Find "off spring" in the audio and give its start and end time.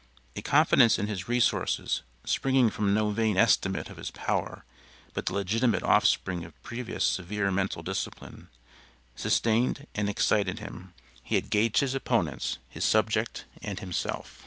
5.83-6.43